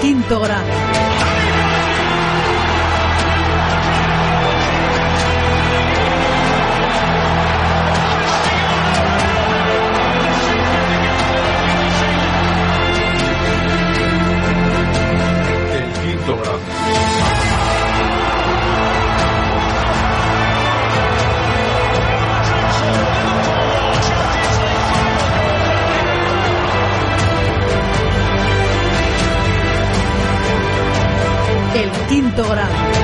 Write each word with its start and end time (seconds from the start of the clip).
quinto 0.00 0.38
grado. 0.38 1.07
programa. 32.38 32.97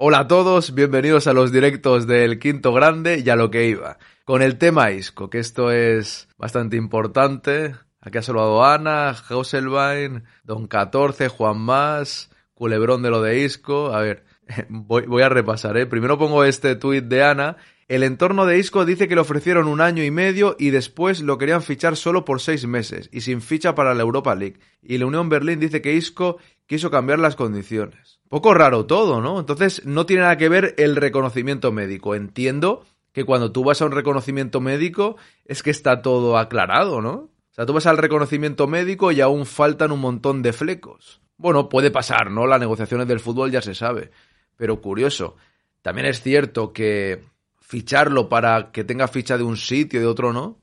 Hola 0.00 0.20
a 0.20 0.28
todos, 0.28 0.76
bienvenidos 0.76 1.26
a 1.26 1.32
los 1.32 1.50
directos 1.50 2.06
del 2.06 2.38
Quinto 2.38 2.72
Grande 2.72 3.20
y 3.26 3.28
a 3.30 3.34
lo 3.34 3.50
que 3.50 3.66
iba. 3.66 3.98
Con 4.24 4.42
el 4.42 4.56
tema 4.56 4.92
Isco, 4.92 5.28
que 5.28 5.40
esto 5.40 5.72
es 5.72 6.28
bastante 6.38 6.76
importante. 6.76 7.74
Aquí 8.00 8.18
ha 8.18 8.22
saludado 8.22 8.64
Ana, 8.64 9.12
Joselvain, 9.12 10.22
Don 10.44 10.68
14, 10.68 11.26
Juan 11.26 11.58
Más, 11.58 12.30
Culebrón 12.54 13.02
de 13.02 13.10
lo 13.10 13.20
de 13.22 13.40
Isco. 13.40 13.92
A 13.92 14.00
ver, 14.02 14.22
voy, 14.68 15.02
voy 15.06 15.22
a 15.24 15.30
repasar, 15.30 15.76
¿eh? 15.76 15.86
Primero 15.86 16.16
pongo 16.16 16.44
este 16.44 16.76
tuit 16.76 17.06
de 17.06 17.24
Ana. 17.24 17.56
El 17.88 18.04
entorno 18.04 18.46
de 18.46 18.56
Isco 18.56 18.84
dice 18.84 19.08
que 19.08 19.16
le 19.16 19.22
ofrecieron 19.22 19.66
un 19.66 19.80
año 19.80 20.04
y 20.04 20.12
medio 20.12 20.54
y 20.60 20.70
después 20.70 21.22
lo 21.22 21.38
querían 21.38 21.60
fichar 21.60 21.96
solo 21.96 22.24
por 22.24 22.40
seis 22.40 22.68
meses 22.68 23.10
y 23.12 23.22
sin 23.22 23.40
ficha 23.40 23.74
para 23.74 23.94
la 23.94 24.02
Europa 24.02 24.36
League. 24.36 24.60
Y 24.80 24.98
la 24.98 25.06
Unión 25.06 25.28
Berlín 25.28 25.58
dice 25.58 25.82
que 25.82 25.94
Isco 25.94 26.38
quiso 26.68 26.88
cambiar 26.88 27.18
las 27.18 27.34
condiciones. 27.34 28.17
Poco 28.28 28.52
raro 28.54 28.86
todo, 28.86 29.20
¿no? 29.20 29.40
Entonces 29.40 29.84
no 29.86 30.06
tiene 30.06 30.22
nada 30.22 30.36
que 30.36 30.48
ver 30.48 30.74
el 30.78 30.96
reconocimiento 30.96 31.72
médico. 31.72 32.14
Entiendo 32.14 32.84
que 33.12 33.24
cuando 33.24 33.52
tú 33.52 33.64
vas 33.64 33.80
a 33.80 33.86
un 33.86 33.92
reconocimiento 33.92 34.60
médico 34.60 35.16
es 35.44 35.62
que 35.62 35.70
está 35.70 36.02
todo 36.02 36.36
aclarado, 36.36 37.00
¿no? 37.00 37.12
O 37.12 37.30
sea, 37.50 37.66
tú 37.66 37.72
vas 37.72 37.86
al 37.86 37.98
reconocimiento 37.98 38.66
médico 38.66 39.12
y 39.12 39.20
aún 39.20 39.46
faltan 39.46 39.92
un 39.92 40.00
montón 40.00 40.42
de 40.42 40.52
flecos. 40.52 41.20
Bueno, 41.36 41.68
puede 41.68 41.90
pasar, 41.90 42.30
¿no? 42.30 42.46
Las 42.46 42.60
negociaciones 42.60 43.08
del 43.08 43.20
fútbol 43.20 43.50
ya 43.50 43.62
se 43.62 43.74
sabe. 43.74 44.10
Pero 44.56 44.80
curioso. 44.80 45.36
También 45.82 46.06
es 46.06 46.20
cierto 46.20 46.72
que 46.72 47.24
ficharlo 47.60 48.28
para 48.28 48.72
que 48.72 48.84
tenga 48.84 49.08
ficha 49.08 49.38
de 49.38 49.44
un 49.44 49.56
sitio 49.56 50.00
y 50.00 50.02
de 50.02 50.08
otro 50.08 50.32
no 50.32 50.58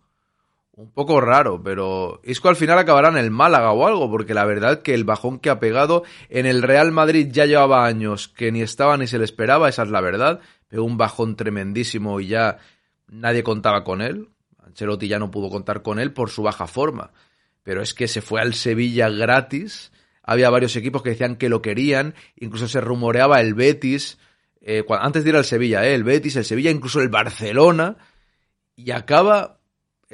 un 0.78 0.92
poco 0.92 1.22
raro, 1.22 1.62
pero 1.64 2.20
Isco 2.24 2.50
al 2.50 2.58
final 2.58 2.78
acabará 2.78 3.08
en 3.08 3.18
el 3.18 3.32
Málaga 3.32 3.72
o 3.72 3.88
algo, 3.88 4.10
porque 4.10 4.34
la 4.34 4.46
verdad 4.46 4.82
que 4.82 4.94
el 4.94 5.06
bajón 5.06 5.40
que 5.40 5.50
ha 5.50 5.60
pegado 5.60 6.04
en 6.30 6.46
el 6.46 6.62
Real 6.62 6.92
Madrid 6.92 7.30
ya 7.32 7.46
llevaba 7.46 7.86
años 7.86 8.28
que 8.28 8.52
ni 8.52 8.62
estaba 8.62 8.98
ni 8.98 9.08
se 9.08 9.18
le 9.18 9.24
esperaba, 9.24 9.70
esa 9.70 9.84
es 9.84 9.90
la 9.90 10.02
verdad. 10.02 10.42
Pegó 10.68 10.84
un 10.84 10.98
bajón 10.98 11.38
tremendísimo 11.38 12.20
y 12.20 12.28
ya 12.28 12.58
nadie 13.08 13.44
contaba 13.44 13.84
con 13.86 14.02
él. 14.02 14.30
Ancelotti 14.66 15.08
ya 15.08 15.20
no 15.20 15.32
pudo 15.32 15.50
contar 15.50 15.82
con 15.82 16.00
él 16.00 16.12
por 16.12 16.30
su 16.30 16.44
baja 16.44 16.68
forma. 16.68 17.12
Pero 17.64 17.82
es 17.82 17.94
que 17.94 18.08
se 18.08 18.22
fue 18.22 18.42
al 18.42 18.54
Sevilla 18.54 19.10
gratis. 19.10 19.92
Había 20.24 20.50
varios 20.50 20.76
equipos 20.76 21.02
que 21.02 21.12
decían 21.12 21.38
que 21.38 21.50
lo 21.50 21.62
querían. 21.62 22.16
Incluso 22.36 22.68
se 22.68 22.82
rumoreaba 22.82 23.40
el 23.40 23.54
Betis. 23.54 24.18
Eh, 24.60 24.84
antes 24.90 25.24
de 25.24 25.30
ir 25.30 25.36
al 25.36 25.46
Sevilla, 25.46 25.86
eh, 25.86 25.94
el 25.94 26.04
Betis, 26.04 26.36
el 26.36 26.46
Sevilla, 26.46 26.72
incluso 26.72 27.00
el 27.00 27.10
Barcelona. 27.10 27.98
Y 28.76 28.92
acaba 28.92 29.55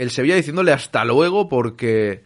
el 0.01 0.09
Sevilla 0.09 0.35
diciéndole 0.35 0.71
hasta 0.71 1.05
luego 1.05 1.47
porque, 1.47 2.23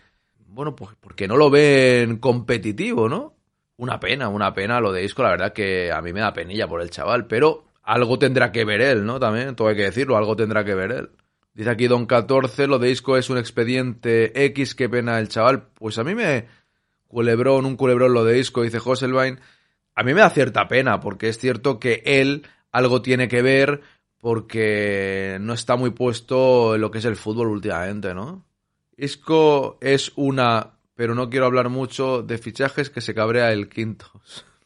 bueno, 0.47 0.77
pues 0.77 0.91
porque 1.01 1.27
no 1.27 1.35
lo 1.35 1.49
ven 1.49 2.19
competitivo, 2.19 3.09
¿no? 3.09 3.35
Una 3.75 3.99
pena, 3.99 4.29
una 4.29 4.53
pena 4.53 4.79
lo 4.79 4.93
de 4.93 5.03
Isco, 5.03 5.23
la 5.23 5.31
verdad 5.31 5.51
que 5.51 5.91
a 5.91 6.01
mí 6.01 6.13
me 6.13 6.21
da 6.21 6.31
penilla 6.31 6.69
por 6.69 6.81
el 6.81 6.89
chaval, 6.89 7.27
pero 7.27 7.65
algo 7.83 8.17
tendrá 8.17 8.53
que 8.53 8.63
ver 8.63 8.79
él, 8.79 9.05
¿no? 9.05 9.19
También, 9.19 9.57
todo 9.57 9.67
hay 9.67 9.75
que 9.75 9.83
decirlo, 9.83 10.15
algo 10.15 10.37
tendrá 10.37 10.63
que 10.63 10.73
ver 10.73 10.91
él. 10.93 11.09
Dice 11.53 11.69
aquí 11.69 11.87
Don 11.87 12.05
14, 12.05 12.67
lo 12.67 12.79
de 12.79 12.91
Isco 12.91 13.17
es 13.17 13.29
un 13.29 13.37
expediente 13.37 14.45
X, 14.45 14.73
qué 14.73 14.87
pena 14.87 15.19
el 15.19 15.27
chaval. 15.27 15.67
Pues 15.73 15.97
a 15.97 16.05
mí 16.05 16.15
me... 16.15 16.47
Culebrón, 17.07 17.65
un 17.65 17.75
culebrón 17.75 18.13
lo 18.13 18.23
de 18.23 18.39
Isco, 18.39 18.63
dice 18.63 18.79
Joselvain. 18.79 19.41
A 19.95 20.03
mí 20.03 20.13
me 20.13 20.21
da 20.21 20.29
cierta 20.29 20.69
pena, 20.69 21.01
porque 21.01 21.27
es 21.27 21.37
cierto 21.37 21.79
que 21.79 22.01
él 22.05 22.47
algo 22.71 23.01
tiene 23.01 23.27
que 23.27 23.41
ver, 23.41 23.81
porque 24.19 25.37
no 25.41 25.53
está 25.53 25.75
muy 25.75 25.91
puesto 25.91 26.75
en 26.75 26.81
lo 26.81 26.91
que 26.91 26.99
es 26.99 27.05
el 27.05 27.15
fútbol 27.15 27.47
últimamente, 27.47 28.13
¿no? 28.13 28.45
Isco 28.97 29.77
es 29.81 30.11
una, 30.15 30.77
pero 30.95 31.15
no 31.15 31.29
quiero 31.29 31.45
hablar 31.45 31.69
mucho 31.69 32.23
de 32.23 32.37
fichajes 32.37 32.89
que 32.89 33.01
se 33.01 33.13
cabrea 33.13 33.51
el 33.51 33.69
quinto. 33.69 34.05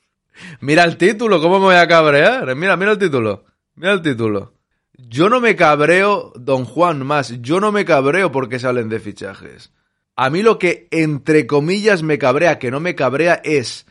mira 0.62 0.84
el 0.84 0.98
título, 0.98 1.42
¿cómo 1.42 1.60
me 1.60 1.66
voy 1.66 1.76
a 1.76 1.88
cabrear? 1.88 2.56
Mira, 2.56 2.78
mira 2.78 2.92
el 2.92 2.98
título. 2.98 3.46
Mira 3.76 3.94
el 3.94 4.02
título. 4.02 4.54
Yo 4.94 5.30
no 5.30 5.40
me 5.40 5.56
cabreo, 5.56 6.34
don 6.36 6.66
Juan, 6.66 7.06
más, 7.06 7.42
yo 7.42 7.60
no 7.60 7.72
me 7.72 7.86
cabreo 7.86 8.32
porque 8.32 8.60
salen 8.60 8.90
de 8.90 9.00
fichajes. 9.00 9.72
A 10.16 10.30
mí 10.30 10.44
lo 10.44 10.60
que, 10.60 10.90
entre 10.92 11.48
comillas, 11.48 12.04
me 12.04 12.18
cabrea, 12.18 12.60
que 12.60 12.72
no 12.72 12.82
me 12.82 12.96
cabrea, 12.96 13.42
es 13.44 13.86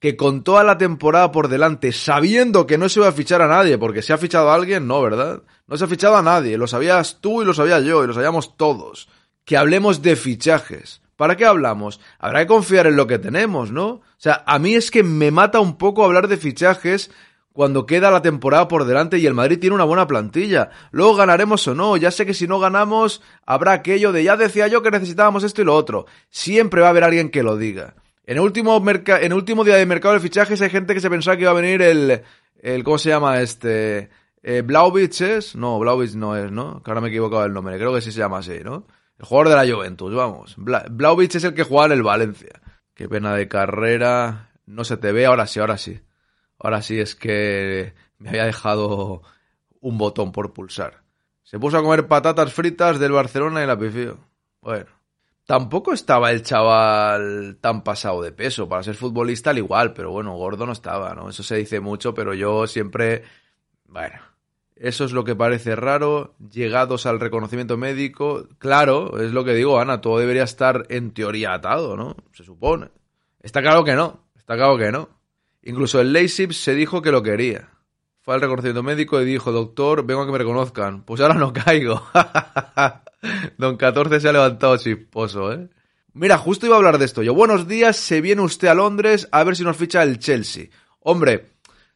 que 0.00 0.16
con 0.16 0.42
toda 0.42 0.64
la 0.64 0.78
temporada 0.78 1.30
por 1.30 1.48
delante, 1.48 1.92
sabiendo 1.92 2.66
que 2.66 2.78
no 2.78 2.88
se 2.88 3.00
va 3.00 3.08
a 3.08 3.12
fichar 3.12 3.42
a 3.42 3.48
nadie, 3.48 3.76
porque 3.76 4.02
se 4.02 4.14
ha 4.14 4.18
fichado 4.18 4.50
a 4.50 4.54
alguien, 4.54 4.86
no, 4.86 5.00
¿verdad? 5.02 5.42
No 5.66 5.76
se 5.76 5.84
ha 5.84 5.88
fichado 5.88 6.16
a 6.16 6.22
nadie, 6.22 6.56
lo 6.56 6.66
sabías 6.66 7.18
tú 7.20 7.42
y 7.42 7.44
lo 7.44 7.52
sabía 7.52 7.80
yo, 7.80 8.02
y 8.02 8.06
lo 8.06 8.14
sabíamos 8.14 8.56
todos. 8.56 9.08
Que 9.44 9.58
hablemos 9.58 10.00
de 10.00 10.16
fichajes. 10.16 11.02
¿Para 11.16 11.36
qué 11.36 11.44
hablamos? 11.44 12.00
Habrá 12.18 12.40
que 12.40 12.46
confiar 12.46 12.86
en 12.86 12.96
lo 12.96 13.06
que 13.06 13.18
tenemos, 13.18 13.72
¿no? 13.72 13.88
O 13.88 14.02
sea, 14.16 14.42
a 14.46 14.58
mí 14.58 14.74
es 14.74 14.90
que 14.90 15.02
me 15.02 15.30
mata 15.30 15.60
un 15.60 15.76
poco 15.76 16.02
hablar 16.02 16.28
de 16.28 16.38
fichajes 16.38 17.10
cuando 17.52 17.84
queda 17.84 18.10
la 18.10 18.22
temporada 18.22 18.68
por 18.68 18.86
delante 18.86 19.18
y 19.18 19.26
el 19.26 19.34
Madrid 19.34 19.58
tiene 19.58 19.74
una 19.74 19.84
buena 19.84 20.06
plantilla. 20.06 20.70
Luego 20.92 21.16
ganaremos 21.16 21.68
o 21.68 21.74
no, 21.74 21.98
ya 21.98 22.10
sé 22.10 22.24
que 22.24 22.32
si 22.32 22.46
no 22.46 22.58
ganamos 22.58 23.20
habrá 23.44 23.72
aquello 23.72 24.12
de 24.12 24.24
ya 24.24 24.38
decía 24.38 24.66
yo 24.68 24.82
que 24.82 24.90
necesitábamos 24.90 25.44
esto 25.44 25.60
y 25.60 25.66
lo 25.66 25.74
otro. 25.74 26.06
Siempre 26.30 26.80
va 26.80 26.86
a 26.86 26.90
haber 26.90 27.04
alguien 27.04 27.28
que 27.28 27.42
lo 27.42 27.58
diga. 27.58 27.96
En 28.30 28.36
el 28.36 28.44
último, 28.44 28.80
en 28.88 29.24
el 29.24 29.32
último 29.32 29.64
día 29.64 29.74
de 29.74 29.84
mercado 29.86 30.14
de 30.14 30.20
fichajes 30.20 30.62
hay 30.62 30.70
gente 30.70 30.94
que 30.94 31.00
se 31.00 31.10
pensaba 31.10 31.36
que 31.36 31.42
iba 31.42 31.50
a 31.50 31.54
venir 31.54 31.82
el, 31.82 32.22
el 32.62 32.84
¿cómo 32.84 32.96
se 32.96 33.08
llama 33.08 33.40
este? 33.40 34.08
Eh, 34.40 34.64
es, 34.64 35.56
no, 35.56 35.80
Blauvich 35.80 36.14
no 36.14 36.36
es, 36.36 36.52
¿no? 36.52 36.80
Que 36.80 36.92
ahora 36.92 37.00
me 37.00 37.08
he 37.08 37.10
equivocado 37.10 37.44
el 37.44 37.52
nombre, 37.52 37.76
creo 37.76 37.92
que 37.92 38.00
sí 38.00 38.12
se 38.12 38.20
llama 38.20 38.38
así, 38.38 38.60
¿no? 38.62 38.86
El 39.18 39.26
jugador 39.26 39.48
de 39.48 39.56
la 39.56 39.74
Juventus, 39.74 40.14
vamos. 40.14 40.54
Bla 40.58 40.86
es 41.18 41.42
el 41.42 41.54
que 41.54 41.64
juega 41.64 41.86
en 41.86 41.92
el 41.92 42.04
Valencia. 42.04 42.60
Qué 42.94 43.08
pena 43.08 43.34
de 43.34 43.48
carrera, 43.48 44.52
no 44.64 44.84
se 44.84 44.96
te 44.96 45.10
ve, 45.10 45.26
ahora 45.26 45.48
sí, 45.48 45.58
ahora 45.58 45.76
sí. 45.76 46.00
Ahora 46.56 46.82
sí 46.82 47.00
es 47.00 47.16
que 47.16 47.94
me 48.18 48.28
había 48.28 48.44
dejado 48.44 49.22
un 49.80 49.98
botón 49.98 50.30
por 50.30 50.52
pulsar. 50.52 51.02
Se 51.42 51.58
puso 51.58 51.78
a 51.78 51.82
comer 51.82 52.06
patatas 52.06 52.52
fritas 52.52 53.00
del 53.00 53.10
Barcelona 53.10 53.64
y 53.64 53.66
la 53.66 53.76
pifió. 53.76 54.18
Bueno. 54.60 54.99
Tampoco 55.50 55.92
estaba 55.92 56.30
el 56.30 56.44
chaval 56.44 57.58
tan 57.60 57.82
pasado 57.82 58.22
de 58.22 58.30
peso. 58.30 58.68
Para 58.68 58.84
ser 58.84 58.94
futbolista 58.94 59.50
al 59.50 59.58
igual, 59.58 59.94
pero 59.94 60.12
bueno, 60.12 60.36
gordo 60.36 60.64
no 60.64 60.70
estaba, 60.70 61.12
¿no? 61.16 61.28
Eso 61.28 61.42
se 61.42 61.56
dice 61.56 61.80
mucho, 61.80 62.14
pero 62.14 62.34
yo 62.34 62.68
siempre... 62.68 63.24
Bueno, 63.84 64.20
eso 64.76 65.04
es 65.04 65.10
lo 65.10 65.24
que 65.24 65.34
parece 65.34 65.74
raro. 65.74 66.36
Llegados 66.52 67.04
al 67.04 67.18
reconocimiento 67.18 67.76
médico, 67.76 68.46
claro, 68.58 69.18
es 69.18 69.32
lo 69.32 69.42
que 69.42 69.54
digo, 69.54 69.80
Ana, 69.80 70.00
todo 70.00 70.20
debería 70.20 70.44
estar 70.44 70.86
en 70.88 71.10
teoría 71.10 71.52
atado, 71.52 71.96
¿no? 71.96 72.14
Se 72.32 72.44
supone. 72.44 72.92
Está 73.40 73.60
claro 73.60 73.82
que 73.82 73.96
no, 73.96 74.28
está 74.36 74.54
claro 74.54 74.78
que 74.78 74.92
no. 74.92 75.08
Incluso 75.64 76.00
el 76.00 76.12
Leipzig 76.12 76.54
se 76.54 76.76
dijo 76.76 77.02
que 77.02 77.10
lo 77.10 77.24
quería. 77.24 77.70
Fue 78.20 78.36
al 78.36 78.40
reconocimiento 78.40 78.84
médico 78.84 79.20
y 79.20 79.24
dijo, 79.24 79.50
doctor, 79.50 80.06
vengo 80.06 80.22
a 80.22 80.26
que 80.26 80.32
me 80.32 80.38
reconozcan. 80.38 81.02
Pues 81.02 81.20
ahora 81.20 81.34
no 81.34 81.52
caigo. 81.52 82.00
Don 83.58 83.76
14 83.76 84.20
se 84.20 84.28
ha 84.28 84.32
levantado 84.32 84.76
chisposo, 84.76 85.52
¿eh? 85.52 85.68
Mira, 86.12 86.38
justo 86.38 86.66
iba 86.66 86.74
a 86.74 86.78
hablar 86.78 86.98
de 86.98 87.04
esto. 87.04 87.22
Yo, 87.22 87.34
buenos 87.34 87.68
días, 87.68 87.96
se 87.96 88.20
viene 88.20 88.42
usted 88.42 88.68
a 88.68 88.74
Londres 88.74 89.28
a 89.30 89.44
ver 89.44 89.54
si 89.54 89.62
nos 89.62 89.76
ficha 89.76 90.02
el 90.02 90.18
Chelsea. 90.18 90.66
Hombre, 90.98 91.46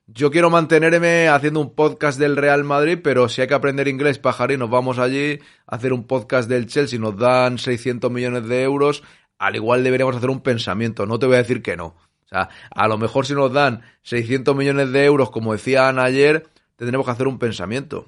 yo 0.06 0.30
quiero 0.30 0.50
mantenerme 0.50 1.28
haciendo 1.28 1.60
un 1.60 1.74
podcast 1.74 2.18
del 2.18 2.36
Real 2.36 2.62
Madrid, 2.62 2.98
pero 3.02 3.28
si 3.28 3.40
hay 3.40 3.48
que 3.48 3.54
aprender 3.54 3.88
inglés, 3.88 4.18
pajarín, 4.18 4.60
nos 4.60 4.70
vamos 4.70 4.98
allí 4.98 5.40
a 5.66 5.76
hacer 5.76 5.92
un 5.92 6.04
podcast 6.04 6.48
del 6.48 6.66
Chelsea, 6.66 6.98
nos 6.98 7.16
dan 7.16 7.58
600 7.58 8.10
millones 8.10 8.46
de 8.46 8.62
euros, 8.62 9.02
al 9.38 9.56
igual 9.56 9.82
deberíamos 9.82 10.14
hacer 10.14 10.30
un 10.30 10.42
pensamiento, 10.42 11.06
no 11.06 11.18
te 11.18 11.26
voy 11.26 11.36
a 11.36 11.38
decir 11.38 11.62
que 11.62 11.76
no. 11.76 11.86
O 11.86 12.28
sea, 12.28 12.50
a 12.70 12.86
lo 12.86 12.98
mejor 12.98 13.26
si 13.26 13.34
nos 13.34 13.52
dan 13.52 13.82
600 14.02 14.54
millones 14.54 14.92
de 14.92 15.04
euros, 15.04 15.30
como 15.30 15.52
decían 15.52 15.98
ayer, 15.98 16.46
tendremos 16.76 17.06
que 17.06 17.12
hacer 17.12 17.26
un 17.26 17.38
pensamiento. 17.38 18.06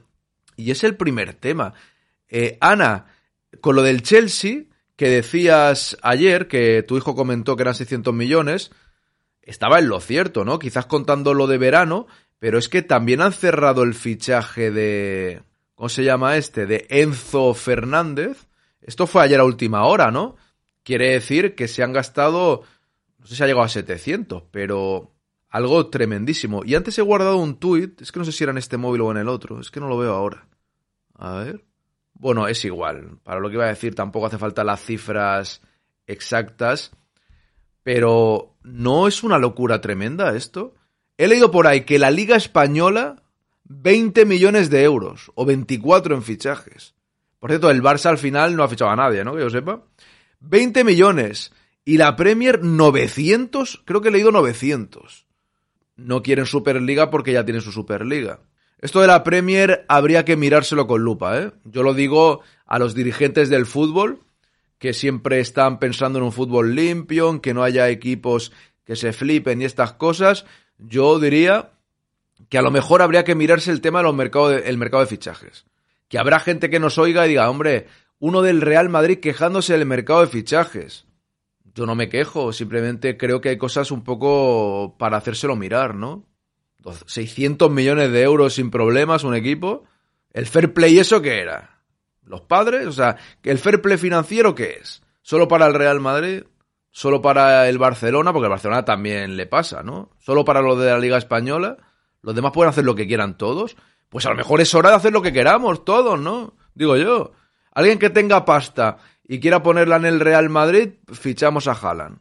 Y 0.57 0.71
es 0.71 0.85
el 0.85 0.97
primer 0.97 1.35
tema. 1.35 1.75
Eh, 2.29 2.59
Ana, 2.61 3.07
con 3.61 3.77
lo 3.77 3.83
del 3.83 4.03
Chelsea, 4.03 4.65
que 4.97 5.09
decías 5.09 5.97
ayer, 6.03 6.49
que 6.49 6.83
tu 6.83 6.97
hijo 6.97 7.15
comentó 7.15 7.57
que 7.57 7.63
eran 7.63 7.75
600 7.75 8.15
millones, 8.15 8.71
estaba 9.43 9.79
en 9.79 9.89
lo 9.89 10.01
cierto, 10.01 10.45
¿no? 10.45 10.59
Quizás 10.59 10.87
contando 10.87 11.35
lo 11.35 11.47
de 11.47 11.59
verano, 11.59 12.07
pero 12.39 12.59
es 12.59 12.69
que 12.69 12.83
también 12.83 13.21
han 13.21 13.33
cerrado 13.33 13.83
el 13.83 13.95
fichaje 13.95 14.71
de... 14.71 15.43
¿Cómo 15.75 15.89
se 15.89 16.05
llama 16.05 16.37
este? 16.37 16.67
De 16.67 16.87
Enzo 16.89 17.53
Fernández. 17.55 18.47
Esto 18.81 19.07
fue 19.07 19.23
ayer 19.23 19.41
a 19.41 19.45
última 19.45 19.85
hora, 19.85 20.11
¿no? 20.11 20.37
Quiere 20.83 21.11
decir 21.11 21.55
que 21.55 21.69
se 21.69 21.83
han 21.83 21.93
gastado... 21.93 22.63
No 23.19 23.27
sé 23.27 23.37
si 23.37 23.43
ha 23.43 23.47
llegado 23.47 23.65
a 23.65 23.69
700, 23.69 24.45
pero 24.51 25.13
algo 25.49 25.89
tremendísimo. 25.89 26.63
Y 26.65 26.75
antes 26.75 26.99
he 26.99 27.03
guardado 27.03 27.39
un 27.39 27.59
tuit, 27.59 28.01
es 28.01 28.13
que 28.13 28.19
no 28.19 28.25
sé 28.25 28.33
si 28.33 28.45
era 28.45 28.53
en 28.53 28.59
este 28.59 28.77
móvil 28.77 29.03
o 29.03 29.11
en 29.11 29.17
el 29.17 29.29
otro, 29.29 29.61
es 29.61 29.71
que 29.71 29.81
no 29.81 29.89
lo 29.89 29.99
veo 29.99 30.15
ahora. 30.15 30.47
A 31.15 31.35
ver. 31.39 31.65
Bueno, 32.19 32.49
es 32.49 32.65
igual. 32.65 33.19
Para 33.23 33.41
lo 33.41 33.49
que 33.49 33.55
iba 33.55 33.65
a 33.65 33.69
decir 33.69 33.95
tampoco 33.95 34.27
hace 34.27 34.39
falta 34.39 34.65
las 34.65 34.85
cifras 34.85 35.61
exactas. 36.07 36.93
Pero 37.83 38.57
¿no 38.63 39.07
es 39.07 39.23
una 39.23 39.39
locura 39.39 39.81
tremenda 39.81 40.35
esto? 40.35 40.75
He 41.19 41.29
leído 41.29 41.51
por 41.51 41.67
ahí 41.67 41.83
que 41.83 41.99
la 41.99 42.11
Liga 42.11 42.37
Española 42.37 43.23
20 43.69 44.25
millones 44.27 44.71
de 44.71 44.83
euros 44.83 45.31
o 45.35 45.45
24 45.45 46.15
en 46.15 46.23
fichajes. 46.23 46.95
Por 47.39 47.51
cierto, 47.51 47.71
el 47.71 47.83
Barça 47.83 48.07
al 48.07 48.19
final 48.19 48.57
no 48.57 48.63
ha 48.63 48.69
fichado 48.69 48.91
a 48.91 48.97
nadie, 48.97 49.25
¿no? 49.25 49.35
Que 49.35 49.41
yo 49.41 49.51
sepa. 49.51 49.85
20 50.41 50.85
millones. 50.85 51.53
Y 51.85 51.99
la 51.99 52.17
Premier 52.17 52.63
900, 52.63 53.83
creo 53.85 54.01
que 54.01 54.09
he 54.09 54.13
leído 54.13 54.33
900. 54.33 55.27
No 55.97 56.23
quieren 56.23 56.47
Superliga 56.47 57.11
porque 57.11 57.33
ya 57.33 57.45
tienen 57.45 57.63
su 57.63 57.73
Superliga. 57.73 58.41
Esto 58.81 59.01
de 59.01 59.07
la 59.07 59.25
Premier 59.25 59.85
habría 59.89 60.25
que 60.25 60.37
mirárselo 60.37 60.87
con 60.87 61.03
lupa, 61.03 61.39
¿eh? 61.41 61.53
Yo 61.65 61.83
lo 61.83 61.95
digo 61.95 62.43
a 62.67 62.79
los 62.79 62.95
dirigentes 62.95 63.49
del 63.49 63.65
fútbol, 63.65 64.21
que 64.79 64.93
siempre 64.93 65.41
están 65.41 65.79
pensando 65.79 66.19
en 66.19 66.25
un 66.27 66.33
fútbol 66.33 66.75
limpio, 66.75 67.31
en 67.31 67.41
que 67.41 67.55
no 67.55 67.63
haya 67.63 67.89
equipos 67.89 68.53
que 68.85 68.97
se 68.97 69.13
flipen 69.13 69.63
y 69.63 69.65
estas 69.65 69.95
cosas. 69.95 70.45
Yo 70.79 71.19
diría 71.19 71.73
que 72.51 72.59
a 72.59 72.63
lo 72.63 72.71
mejor 72.71 73.01
habría 73.01 73.25
que 73.25 73.35
mirarse 73.35 73.71
el 73.71 73.81
tema 73.81 74.03
del 74.03 74.13
mercado 74.13 74.51
de, 74.51 74.77
mercado 74.77 75.03
de 75.03 75.09
fichajes. 75.09 75.65
Que 76.09 76.19
habrá 76.19 76.39
gente 76.39 76.69
que 76.71 76.79
nos 76.79 76.99
oiga 76.99 77.27
y 77.27 77.31
diga, 77.31 77.49
hombre, 77.49 77.87
uno 78.19 78.43
del 78.43 78.61
Real 78.61 78.89
Madrid 78.89 79.21
quejándose 79.21 79.73
del 79.73 79.87
mercado 79.87 80.21
de 80.21 80.27
fichajes. 80.29 81.07
Yo 81.75 81.87
no 81.87 81.95
me 81.95 82.09
quejo, 82.09 82.53
simplemente 82.53 83.17
creo 83.17 83.41
que 83.41 83.51
hay 83.51 83.59
cosas 83.59 83.91
un 83.91 84.05
poco 84.05 84.97
para 84.99 85.17
hacérselo 85.17 85.57
mirar, 85.57 85.95
¿no? 85.95 86.25
600 87.07 87.71
millones 87.71 88.13
de 88.13 88.23
euros 88.23 88.55
sin 88.55 88.71
problemas 88.71 89.25
un 89.25 89.35
equipo. 89.35 89.85
¿El 90.33 90.47
fair 90.47 90.73
play 90.73 90.99
eso 90.99 91.23
qué 91.23 91.41
era? 91.41 91.81
¿Los 92.23 92.43
padres? 92.43 92.87
O 92.87 92.93
sea, 92.93 93.17
¿el 93.43 93.59
fair 93.59 93.81
play 93.81 93.97
financiero 93.97 94.55
qué 94.55 94.79
es? 94.81 95.03
¿Solo 95.23 95.49
para 95.49 95.67
el 95.67 95.75
Real 95.75 96.01
Madrid? 96.01 96.45
¿Solo 96.91 97.21
para 97.21 97.69
el 97.69 97.79
Barcelona? 97.79 98.33
Porque 98.33 98.47
al 98.47 98.51
Barcelona 98.51 98.85
también 98.85 99.37
le 99.37 99.47
pasa, 99.47 99.83
¿no? 99.83 100.11
¿Solo 100.19 100.45
para 100.45 100.63
lo 100.63 100.77
de 100.77 100.91
la 100.91 100.99
Liga 100.99 101.19
Española? 101.19 101.77
¿Los 102.23 102.35
demás 102.35 102.53
pueden 102.53 102.71
hacer 102.71 102.85
lo 102.85 102.95
que 102.95 103.07
quieran 103.07 103.37
todos? 103.37 103.77
Pues 104.09 104.27
a 104.27 104.31
lo 104.31 104.37
mejor 104.37 104.61
es 104.61 104.75
hora 104.75 104.91
de 104.91 104.97
hacer 104.97 105.13
lo 105.13 105.23
que 105.23 105.33
queramos 105.33 105.85
todos, 105.85 106.19
¿no? 106.19 106.55
Digo 106.75 106.97
yo. 106.97 107.33
Alguien 107.73 107.99
que 107.99 108.11
tenga 108.11 108.45
pasta 108.45 108.99
y 109.29 109.41
quiera 109.41 109.63
ponerla 109.63 109.97
en 109.97 110.07
el 110.07 110.21
Real 110.21 110.49
Madrid, 110.49 110.95
fichamos 111.13 111.69
a 111.69 111.73
Haaland. 111.73 112.19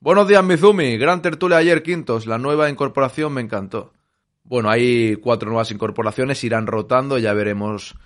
Buenos 0.00 0.28
días, 0.28 0.44
Mizumi. 0.44 0.96
Gran 0.98 1.22
tertulia 1.22 1.56
ayer, 1.58 1.82
quintos. 1.82 2.26
La 2.26 2.38
nueva 2.38 2.68
incorporación 2.68 3.32
me 3.32 3.40
encantó. 3.40 3.92
Bueno, 4.48 4.70
hay 4.70 5.16
cuatro 5.16 5.48
nuevas 5.48 5.72
incorporaciones, 5.72 6.42
irán 6.44 6.68
rotando, 6.68 7.18
ya 7.18 7.32
veremos 7.32 7.96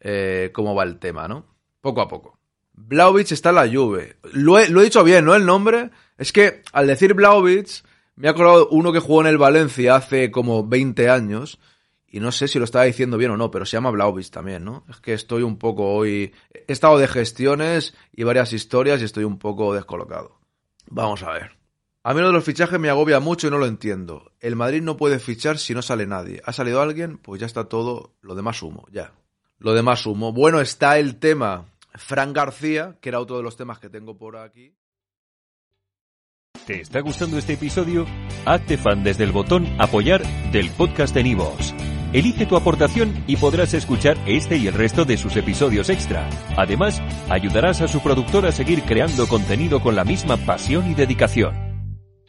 eh, 0.00 0.50
cómo 0.54 0.74
va 0.74 0.84
el 0.84 0.98
tema, 0.98 1.28
¿no? 1.28 1.44
Poco 1.82 2.00
a 2.00 2.08
poco. 2.08 2.38
Blaovic 2.72 3.32
está 3.32 3.50
en 3.50 3.54
la 3.56 3.68
Juve. 3.68 4.16
Lo 4.32 4.58
he, 4.58 4.66
dicho 4.66 5.04
bien, 5.04 5.26
¿no? 5.26 5.34
El 5.34 5.44
nombre. 5.44 5.90
Es 6.16 6.32
que 6.32 6.62
al 6.72 6.86
decir 6.86 7.12
Blaovic, 7.12 7.84
me 8.16 8.28
ha 8.28 8.30
acordado 8.30 8.68
uno 8.70 8.92
que 8.92 8.98
jugó 8.98 9.20
en 9.20 9.26
el 9.26 9.36
Valencia 9.36 9.96
hace 9.96 10.30
como 10.30 10.66
20 10.66 11.10
años. 11.10 11.58
Y 12.08 12.18
no 12.20 12.32
sé 12.32 12.48
si 12.48 12.58
lo 12.58 12.64
estaba 12.64 12.86
diciendo 12.86 13.18
bien 13.18 13.30
o 13.32 13.36
no, 13.36 13.50
pero 13.50 13.66
se 13.66 13.76
llama 13.76 13.90
Blaovic 13.90 14.30
también, 14.30 14.64
¿no? 14.64 14.84
Es 14.88 14.96
que 15.00 15.12
estoy 15.12 15.42
un 15.42 15.58
poco 15.58 15.92
hoy... 15.94 16.32
He 16.52 16.72
estado 16.72 16.98
de 16.98 17.06
gestiones 17.06 17.94
y 18.12 18.24
varias 18.24 18.52
historias 18.52 19.00
y 19.00 19.04
estoy 19.04 19.24
un 19.24 19.38
poco 19.38 19.74
descolocado. 19.74 20.40
Vamos 20.88 21.22
a 21.22 21.32
ver. 21.32 21.59
A 22.02 22.14
mí 22.14 22.20
lo 22.20 22.28
de 22.28 22.32
los 22.32 22.44
fichajes 22.44 22.80
me 22.80 22.88
agobia 22.88 23.20
mucho 23.20 23.46
y 23.46 23.50
no 23.50 23.58
lo 23.58 23.66
entiendo. 23.66 24.32
El 24.40 24.56
Madrid 24.56 24.82
no 24.82 24.96
puede 24.96 25.18
fichar 25.18 25.58
si 25.58 25.74
no 25.74 25.82
sale 25.82 26.06
nadie. 26.06 26.40
¿Ha 26.46 26.52
salido 26.52 26.80
alguien? 26.80 27.18
Pues 27.18 27.40
ya 27.40 27.46
está 27.46 27.64
todo, 27.64 28.14
lo 28.22 28.34
demás 28.34 28.62
humo, 28.62 28.86
ya. 28.90 29.12
Lo 29.58 29.74
demás 29.74 30.06
humo. 30.06 30.32
Bueno, 30.32 30.62
está 30.62 30.98
el 30.98 31.16
tema 31.16 31.66
Fran 31.94 32.32
García, 32.32 32.96
que 33.02 33.10
era 33.10 33.20
otro 33.20 33.36
de 33.36 33.42
los 33.42 33.58
temas 33.58 33.78
que 33.80 33.90
tengo 33.90 34.16
por 34.16 34.38
aquí. 34.38 34.74
¿Te 36.66 36.80
está 36.80 37.00
gustando 37.00 37.36
este 37.36 37.54
episodio? 37.54 38.06
Hazte 38.46 38.78
fan 38.78 39.04
desde 39.04 39.24
el 39.24 39.32
botón 39.32 39.66
apoyar 39.78 40.22
del 40.52 40.70
podcast 40.70 41.14
de 41.14 41.22
Nivos. 41.22 41.74
Elige 42.14 42.46
tu 42.46 42.56
aportación 42.56 43.24
y 43.26 43.36
podrás 43.36 43.74
escuchar 43.74 44.16
este 44.26 44.56
y 44.56 44.66
el 44.68 44.74
resto 44.74 45.04
de 45.04 45.18
sus 45.18 45.36
episodios 45.36 45.90
extra. 45.90 46.28
Además, 46.56 47.02
ayudarás 47.28 47.82
a 47.82 47.88
su 47.88 48.00
productor 48.02 48.46
a 48.46 48.52
seguir 48.52 48.82
creando 48.84 49.28
contenido 49.28 49.80
con 49.80 49.94
la 49.94 50.04
misma 50.04 50.38
pasión 50.38 50.90
y 50.90 50.94
dedicación. 50.94 51.69